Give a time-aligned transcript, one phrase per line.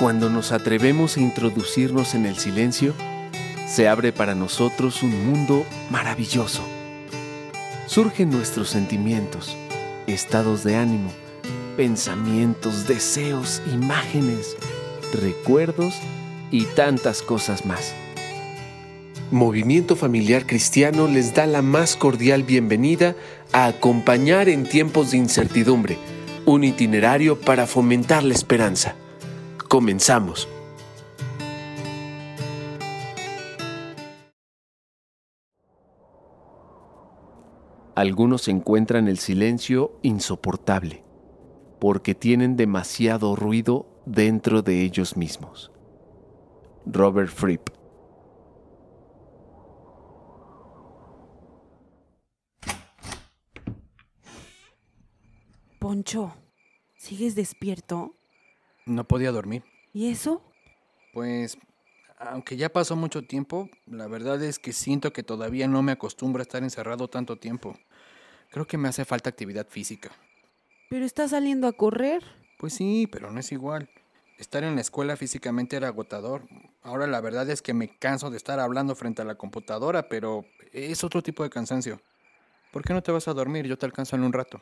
[0.00, 2.94] Cuando nos atrevemos a introducirnos en el silencio,
[3.68, 6.62] se abre para nosotros un mundo maravilloso.
[7.84, 9.58] Surgen nuestros sentimientos,
[10.06, 11.12] estados de ánimo,
[11.76, 14.56] pensamientos, deseos, imágenes,
[15.12, 15.92] recuerdos
[16.50, 17.94] y tantas cosas más.
[19.30, 23.16] Movimiento Familiar Cristiano les da la más cordial bienvenida
[23.52, 25.98] a acompañar en tiempos de incertidumbre,
[26.46, 28.94] un itinerario para fomentar la esperanza.
[29.70, 30.48] Comenzamos.
[37.94, 41.04] Algunos encuentran el silencio insoportable
[41.78, 45.70] porque tienen demasiado ruido dentro de ellos mismos.
[46.84, 47.68] Robert Fripp
[55.78, 56.34] Poncho,
[56.96, 58.19] ¿sigues despierto?
[58.86, 59.64] No podía dormir.
[59.92, 60.42] ¿Y eso?
[61.12, 61.58] Pues,
[62.18, 66.40] aunque ya pasó mucho tiempo, la verdad es que siento que todavía no me acostumbro
[66.40, 67.78] a estar encerrado tanto tiempo.
[68.50, 70.10] Creo que me hace falta actividad física.
[70.88, 72.22] ¿Pero estás saliendo a correr?
[72.58, 73.88] Pues sí, pero no es igual.
[74.38, 76.48] Estar en la escuela físicamente era agotador.
[76.82, 80.44] Ahora la verdad es que me canso de estar hablando frente a la computadora, pero
[80.72, 82.00] es otro tipo de cansancio.
[82.72, 83.66] ¿Por qué no te vas a dormir?
[83.66, 84.60] Yo te alcanzo en un rato.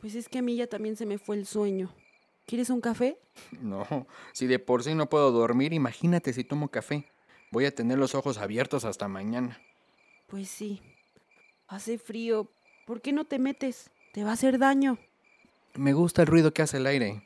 [0.00, 1.92] Pues es que a mí ya también se me fue el sueño.
[2.48, 3.18] ¿Quieres un café?
[3.60, 7.04] No, si de por sí no puedo dormir, imagínate si tomo café.
[7.50, 9.60] Voy a tener los ojos abiertos hasta mañana.
[10.28, 10.80] Pues sí.
[11.66, 12.48] Hace frío.
[12.86, 13.90] ¿Por qué no te metes?
[14.14, 14.96] Te va a hacer daño.
[15.74, 17.22] Me gusta el ruido que hace el aire.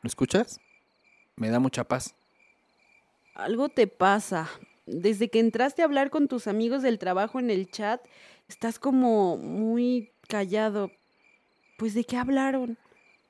[0.00, 0.58] ¿Lo escuchas?
[1.36, 2.14] Me da mucha paz.
[3.34, 4.48] Algo te pasa.
[4.86, 8.00] Desde que entraste a hablar con tus amigos del trabajo en el chat,
[8.48, 10.90] estás como muy callado.
[11.76, 12.78] Pues de qué hablaron?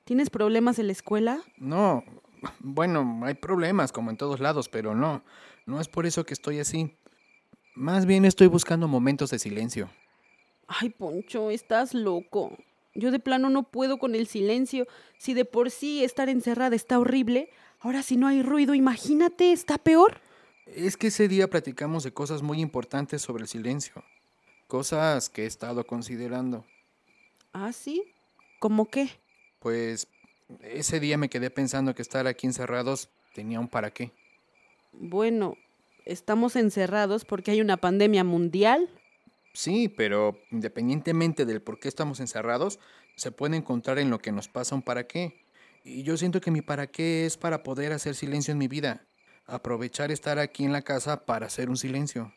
[0.05, 1.41] ¿Tienes problemas en la escuela?
[1.57, 2.03] No,
[2.59, 5.23] bueno, hay problemas como en todos lados, pero no,
[5.65, 6.95] no es por eso que estoy así.
[7.73, 9.89] Más bien estoy buscando momentos de silencio.
[10.67, 12.55] Ay, Poncho, estás loco.
[12.93, 14.87] Yo de plano no puedo con el silencio.
[15.17, 17.49] Si de por sí estar encerrada está horrible,
[17.79, 20.21] ahora si no hay ruido, imagínate, está peor.
[20.67, 24.03] Es que ese día platicamos de cosas muy importantes sobre el silencio.
[24.67, 26.63] Cosas que he estado considerando.
[27.53, 28.03] ¿Ah, sí?
[28.59, 29.09] ¿Cómo qué?
[29.65, 30.07] Pues
[30.61, 34.11] ese día me quedé pensando que estar aquí encerrados tenía un para qué.
[34.93, 35.57] Bueno,
[36.05, 38.87] estamos encerrados porque hay una pandemia mundial.
[39.53, 42.77] Sí, pero independientemente del por qué estamos encerrados,
[43.15, 45.43] se puede encontrar en lo que nos pasa un para qué.
[45.83, 49.01] Y yo siento que mi para qué es para poder hacer silencio en mi vida.
[49.47, 52.31] Aprovechar estar aquí en la casa para hacer un silencio.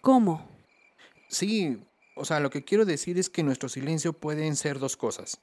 [0.00, 0.44] ¿Cómo?
[1.28, 1.78] Sí,
[2.16, 5.40] o sea, lo que quiero decir es que nuestro silencio pueden ser dos cosas.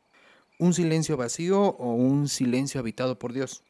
[0.61, 3.63] Un silencio vacío o un silencio habitado por Dios.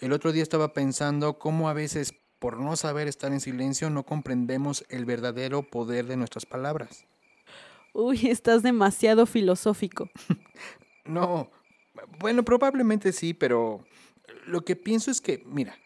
[0.00, 4.02] El otro día estaba pensando cómo a veces, por no saber estar en silencio, no
[4.02, 7.04] comprendemos el verdadero poder de nuestras palabras.
[7.92, 10.10] Uy, estás demasiado filosófico.
[11.04, 11.48] no,
[12.18, 13.84] bueno, probablemente sí, pero
[14.46, 15.78] lo que pienso es que, mira,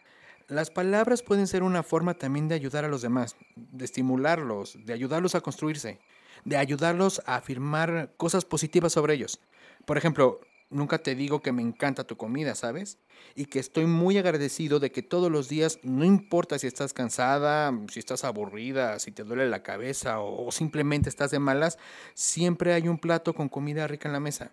[0.47, 4.93] las palabras pueden ser una forma también de ayudar a los demás, de estimularlos, de
[4.93, 5.99] ayudarlos a construirse
[6.45, 9.39] de ayudarlos a afirmar cosas positivas sobre ellos.
[9.85, 10.39] Por ejemplo,
[10.71, 12.97] nunca te digo que me encanta tu comida, ¿sabes?
[13.35, 17.77] Y que estoy muy agradecido de que todos los días, no importa si estás cansada,
[17.91, 21.77] si estás aburrida, si te duele la cabeza o, simplemente estás de malas,
[22.13, 24.51] siempre hay un plato con comida rica en la mesa.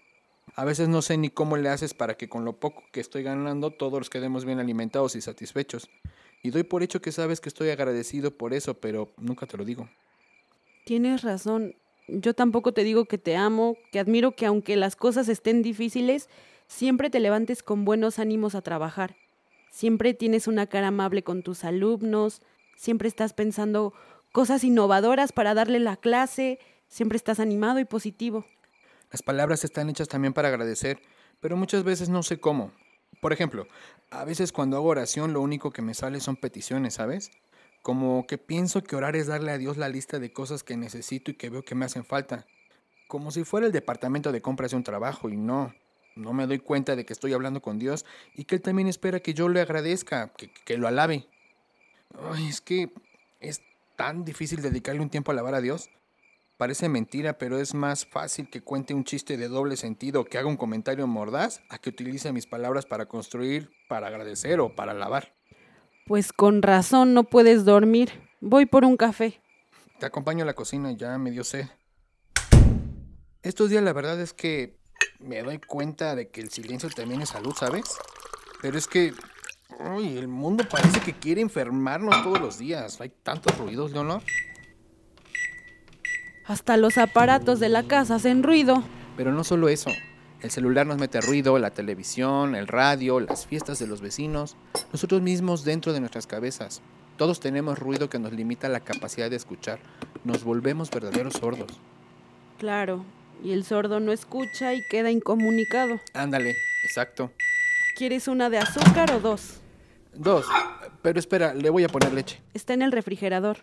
[0.54, 3.22] A veces no sé ni cómo le haces para que con lo poco que estoy
[3.22, 5.88] ganando todos nos quedemos bien alimentados y satisfechos.
[6.42, 9.64] Y doy por hecho que sabes que estoy agradecido por eso, pero nunca te lo
[9.64, 9.88] digo.
[10.84, 11.74] Tienes razón.
[12.08, 16.28] Yo tampoco te digo que te amo, que admiro que aunque las cosas estén difíciles,
[16.66, 19.16] siempre te levantes con buenos ánimos a trabajar.
[19.70, 22.40] Siempre tienes una cara amable con tus alumnos,
[22.76, 23.92] siempre estás pensando
[24.32, 26.58] cosas innovadoras para darle la clase,
[26.88, 28.46] siempre estás animado y positivo.
[29.10, 31.00] Las palabras están hechas también para agradecer,
[31.40, 32.72] pero muchas veces no sé cómo.
[33.20, 33.66] Por ejemplo,
[34.10, 37.30] a veces cuando hago oración lo único que me sale son peticiones, ¿sabes?
[37.88, 41.30] Como que pienso que orar es darle a Dios la lista de cosas que necesito
[41.30, 42.46] y que veo que me hacen falta.
[43.06, 45.74] Como si fuera el departamento de compras de un trabajo y no.
[46.14, 48.04] No me doy cuenta de que estoy hablando con Dios
[48.34, 50.34] y que Él también espera que yo le agradezca,
[50.66, 51.28] que, lo alabe.
[52.46, 52.92] Es que
[53.40, 53.62] es
[53.96, 55.88] tan difícil dedicarle un tiempo a alabar a Dios.
[56.58, 60.48] Parece mentira, pero es más fácil que cuente un chiste de doble sentido, que haga
[60.48, 65.37] un comentario mordaz, a que utilice mis palabras para construir, para agradecer o para alabar.
[66.08, 68.10] Pues con razón no puedes dormir.
[68.40, 69.40] Voy por un café.
[70.00, 71.66] Te acompaño a la cocina, ya me dio sed.
[73.42, 74.78] Estos días la verdad es que
[75.20, 77.84] me doy cuenta de que el silencio también es salud, ¿sabes?
[78.60, 79.12] Pero es que
[79.80, 83.00] Ay, el mundo parece que quiere enfermarnos todos los días.
[83.00, 84.22] Hay tantos ruidos, Leonor.
[86.46, 88.82] Hasta los aparatos de la casa hacen ruido.
[89.16, 89.90] Pero no solo eso.
[90.40, 94.56] El celular nos mete ruido, la televisión, el radio, las fiestas de los vecinos,
[94.92, 96.80] nosotros mismos dentro de nuestras cabezas.
[97.16, 99.80] Todos tenemos ruido que nos limita la capacidad de escuchar.
[100.22, 101.80] Nos volvemos verdaderos sordos.
[102.58, 103.04] Claro,
[103.42, 106.00] y el sordo no escucha y queda incomunicado.
[106.14, 106.54] Ándale,
[106.84, 107.32] exacto.
[107.96, 109.54] ¿Quieres una de azúcar o dos?
[110.14, 110.46] Dos.
[111.02, 112.40] Pero espera, le voy a poner leche.
[112.54, 113.58] Está en el refrigerador.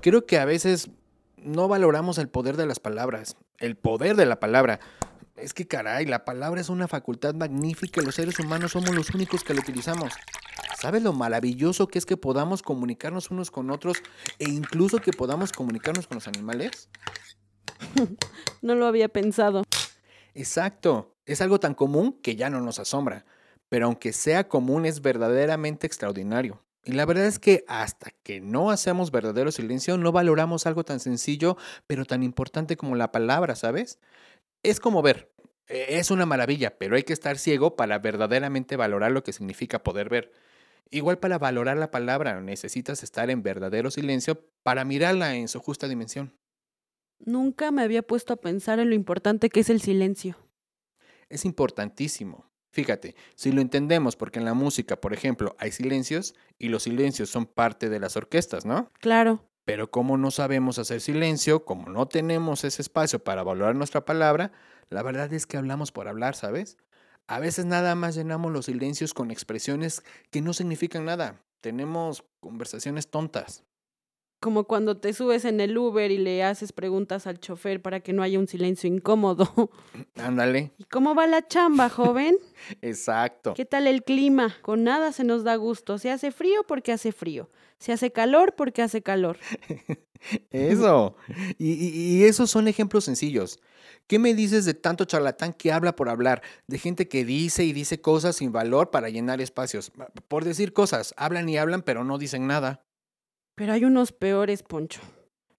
[0.00, 0.88] Creo que a veces
[1.36, 3.36] no valoramos el poder de las palabras.
[3.58, 4.80] El poder de la palabra.
[5.42, 9.10] Es que caray, la palabra es una facultad magnífica y los seres humanos somos los
[9.10, 10.12] únicos que la utilizamos.
[10.78, 13.96] ¿Sabes lo maravilloso que es que podamos comunicarnos unos con otros
[14.38, 16.88] e incluso que podamos comunicarnos con los animales?
[18.62, 19.64] no lo había pensado.
[20.32, 21.16] Exacto.
[21.26, 23.24] Es algo tan común que ya no nos asombra.
[23.68, 26.62] Pero aunque sea común, es verdaderamente extraordinario.
[26.84, 31.00] Y la verdad es que hasta que no hacemos verdadero silencio, no valoramos algo tan
[31.00, 31.56] sencillo,
[31.88, 33.98] pero tan importante como la palabra, ¿sabes?
[34.62, 35.31] Es como ver.
[35.68, 39.82] E, es una maravilla, pero hay que estar ciego para verdaderamente valorar lo que significa
[39.82, 40.32] poder ver.
[40.90, 45.88] Igual para valorar la palabra, necesitas estar en verdadero silencio para mirarla en su justa
[45.88, 46.36] dimensión.
[47.18, 50.36] Nunca me había puesto a pensar en lo importante que es el silencio.
[51.28, 52.50] Es importantísimo.
[52.72, 57.30] Fíjate, si lo entendemos porque en la música, por ejemplo, hay silencios y los silencios
[57.30, 58.90] son parte de las orquestas, ¿no?
[58.98, 59.46] Claro.
[59.64, 64.52] Pero como no sabemos hacer silencio, como no tenemos ese espacio para valorar nuestra palabra,
[64.90, 66.76] la verdad es que hablamos por hablar, ¿sabes?
[67.28, 71.40] A veces nada más llenamos los silencios con expresiones que no significan nada.
[71.60, 73.64] Tenemos conversaciones tontas.
[74.42, 78.12] Como cuando te subes en el Uber y le haces preguntas al chofer para que
[78.12, 79.70] no haya un silencio incómodo.
[80.16, 80.72] Ándale.
[80.78, 82.34] ¿Y cómo va la chamba, joven?
[82.82, 83.54] Exacto.
[83.54, 84.56] ¿Qué tal el clima?
[84.62, 85.96] Con nada se nos da gusto.
[85.96, 87.50] Se hace frío porque hace frío.
[87.78, 89.38] Se hace calor porque hace calor.
[90.50, 91.14] Eso.
[91.56, 93.60] Y, y, esos son ejemplos sencillos.
[94.08, 96.42] ¿Qué me dices de tanto charlatán que habla por hablar?
[96.66, 99.92] De gente que dice y dice cosas sin valor para llenar espacios.
[100.26, 102.82] Por decir cosas, hablan y hablan pero no dicen nada.
[103.54, 105.00] Pero hay unos peores, Poncho.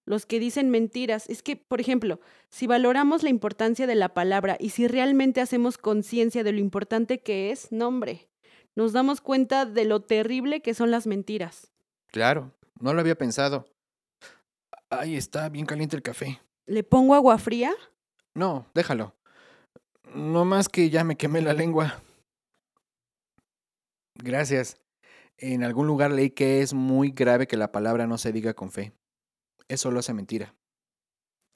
[0.06, 1.28] Los que dicen mentiras.
[1.28, 2.20] Es que, por ejemplo,
[2.50, 7.20] si valoramos la importancia de la palabra y si realmente hacemos conciencia de lo importante
[7.20, 8.28] que es, nombre,
[8.74, 11.70] nos damos cuenta de lo terrible que son las mentiras.
[12.08, 13.66] Claro, no lo había pensado.
[14.90, 16.40] Ay, está bien caliente el café.
[16.66, 17.72] ¿Le pongo agua fría?
[18.34, 19.14] No, déjalo.
[20.14, 22.00] No más que ya me quemé la lengua.
[24.16, 24.76] Gracias.
[25.38, 28.70] En algún lugar leí que es muy grave que la palabra no se diga con
[28.70, 28.92] fe.
[29.68, 30.54] Eso lo hace mentira.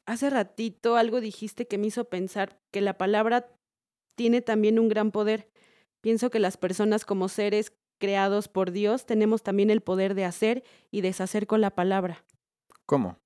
[0.07, 3.47] Hace ratito algo dijiste que me hizo pensar que la palabra
[4.17, 5.51] tiene también un gran poder.
[6.01, 10.65] Pienso que las personas como seres creados por Dios tenemos también el poder de hacer
[10.91, 12.25] y deshacer con la palabra.
[12.87, 13.19] ¿Cómo?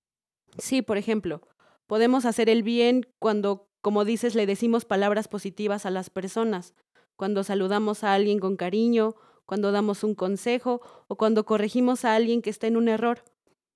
[0.58, 1.42] Sí, por ejemplo,
[1.86, 6.74] podemos hacer el bien cuando, como dices, le decimos palabras positivas a las personas,
[7.16, 9.14] cuando saludamos a alguien con cariño
[9.52, 13.22] cuando damos un consejo o cuando corregimos a alguien que está en un error.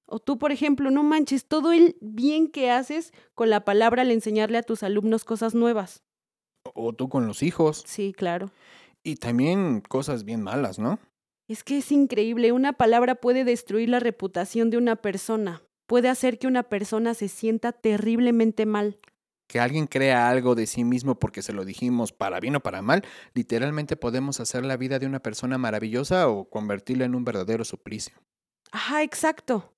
[0.06, 4.10] O tú, por ejemplo, no manches todo el bien que haces con la palabra al
[4.10, 6.02] enseñarle a tus alumnos cosas nuevas.
[6.72, 7.84] O tú con los hijos.
[7.86, 8.52] Sí, claro.
[9.02, 10.98] Y también cosas bien malas, ¿no?
[11.46, 16.38] Es que es increíble, una palabra puede destruir la reputación de una persona, puede hacer
[16.38, 18.98] que una persona se sienta terriblemente mal
[19.46, 22.82] que alguien crea algo de sí mismo porque se lo dijimos para bien o para
[22.82, 27.64] mal, literalmente podemos hacer la vida de una persona maravillosa o convertirla en un verdadero
[27.64, 28.16] suplicio.
[28.72, 29.72] Ajá, exacto.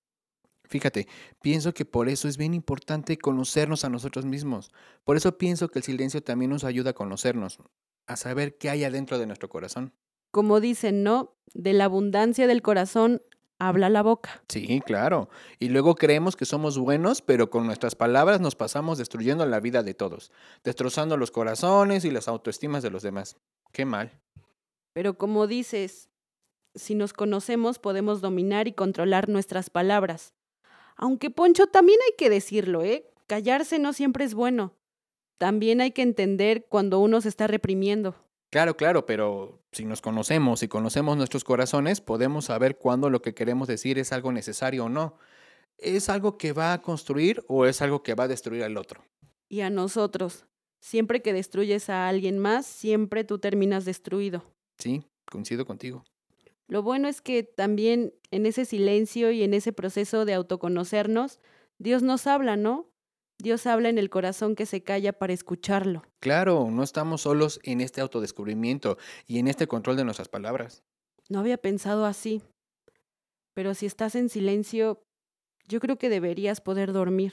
[0.68, 1.08] Fíjate,
[1.40, 4.70] pienso que por eso es bien importante conocernos a nosotros mismos.
[5.04, 7.58] Por eso pienso que el silencio también nos ayuda a conocernos,
[8.06, 9.94] a saber qué hay adentro de nuestro corazón.
[10.30, 11.36] Como dicen, ¿no?
[11.54, 13.22] De la abundancia del corazón
[13.58, 14.42] habla la boca.
[14.48, 15.28] Sí, claro.
[15.58, 19.82] Y luego creemos que somos buenos, pero con nuestras palabras nos pasamos destruyendo la vida
[19.82, 20.32] de todos,
[20.64, 23.36] destrozando los corazones y las autoestimas de los demás.
[23.72, 24.12] Qué mal.
[24.92, 26.08] Pero como dices,
[26.74, 30.34] si nos conocemos podemos dominar y controlar nuestras palabras.
[30.96, 33.10] Aunque Poncho, también hay que decirlo, ¿eh?
[33.26, 34.74] Callarse no siempre es bueno.
[35.36, 38.16] También hay que entender cuando uno se está reprimiendo.
[38.50, 43.34] Claro, claro, pero si nos conocemos y conocemos nuestros corazones, podemos saber cuándo lo que
[43.34, 45.18] queremos decir es algo necesario o no.
[45.76, 49.04] ¿Es algo que va a construir o es algo que va a destruir al otro?
[49.48, 50.46] Y a nosotros.
[50.80, 54.42] Siempre que destruyes a alguien más, siempre tú terminas destruido.
[54.78, 56.04] Sí, coincido contigo.
[56.68, 61.40] Lo bueno es que también en ese silencio y en ese proceso de autoconocernos,
[61.78, 62.90] Dios nos habla, ¿no?
[63.40, 66.02] Dios habla en el corazón que se calla para escucharlo.
[66.18, 70.82] Claro, no estamos solos en este autodescubrimiento y en este control de nuestras palabras.
[71.28, 72.42] No había pensado así.
[73.54, 75.02] Pero si estás en silencio,
[75.68, 77.32] yo creo que deberías poder dormir.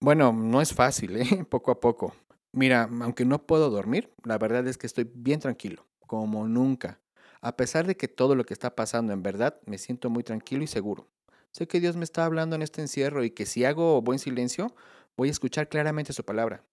[0.00, 1.44] Bueno, no es fácil, ¿eh?
[1.50, 2.14] Poco a poco.
[2.52, 7.00] Mira, aunque no puedo dormir, la verdad es que estoy bien tranquilo, como nunca.
[7.40, 10.62] A pesar de que todo lo que está pasando en verdad, me siento muy tranquilo
[10.62, 11.08] y seguro.
[11.50, 14.74] Sé que Dios me está hablando en este encierro y que si hago buen silencio,
[15.16, 16.64] voy a escuchar claramente su palabra.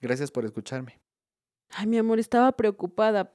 [0.00, 1.00] Gracias por escucharme.
[1.70, 3.34] Ay, mi amor, estaba preocupada,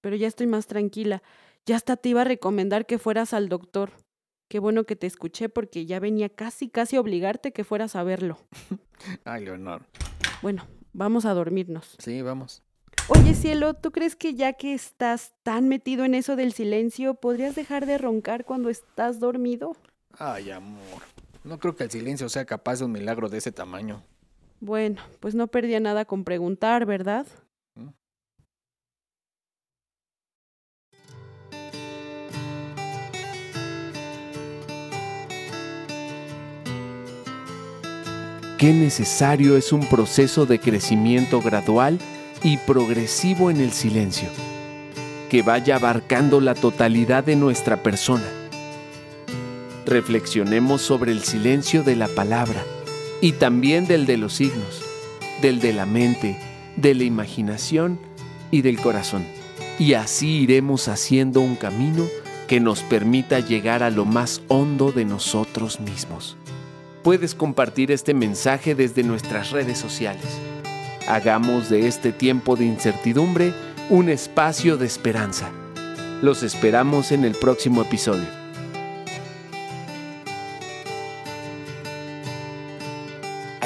[0.00, 1.22] pero ya estoy más tranquila.
[1.66, 3.92] Ya hasta te iba a recomendar que fueras al doctor.
[4.48, 8.04] Qué bueno que te escuché porque ya venía casi, casi a obligarte que fueras a
[8.04, 8.38] verlo.
[9.24, 9.86] Ay, Leonor.
[10.42, 11.96] Bueno, vamos a dormirnos.
[11.98, 12.62] Sí, vamos.
[13.08, 17.54] Oye, cielo, ¿tú crees que ya que estás tan metido en eso del silencio, podrías
[17.54, 19.76] dejar de roncar cuando estás dormido?
[20.18, 21.02] Ay, amor.
[21.44, 24.02] No creo que el silencio sea capaz de un milagro de ese tamaño.
[24.60, 27.26] Bueno, pues no perdía nada con preguntar, ¿verdad?
[38.58, 41.98] Qué necesario es un proceso de crecimiento gradual
[42.42, 44.30] y progresivo en el silencio,
[45.28, 48.43] que vaya abarcando la totalidad de nuestra persona.
[49.86, 52.64] Reflexionemos sobre el silencio de la palabra
[53.20, 54.82] y también del de los signos,
[55.42, 56.38] del de la mente,
[56.76, 57.98] de la imaginación
[58.50, 59.26] y del corazón.
[59.78, 62.06] Y así iremos haciendo un camino
[62.48, 66.36] que nos permita llegar a lo más hondo de nosotros mismos.
[67.02, 70.40] Puedes compartir este mensaje desde nuestras redes sociales.
[71.08, 73.52] Hagamos de este tiempo de incertidumbre
[73.90, 75.50] un espacio de esperanza.
[76.22, 78.43] Los esperamos en el próximo episodio.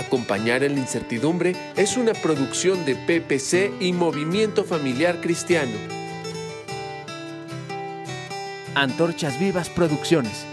[0.08, 5.76] Acompañar en la incertidumbre es una producción de PPC y Movimiento Familiar Cristiano.
[8.74, 10.47] Antorchas Vivas Producciones.